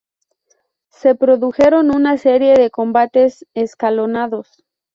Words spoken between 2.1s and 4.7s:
serie de combates escalonados.